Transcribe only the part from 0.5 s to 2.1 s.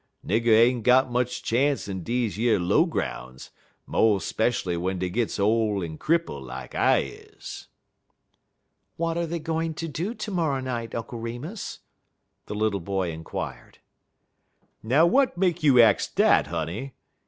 ain't got much chance in